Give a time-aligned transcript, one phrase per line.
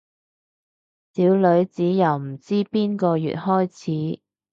[0.03, 0.05] 小
[1.35, 3.69] 女子由唔知邊個月開
[4.15, 4.21] 始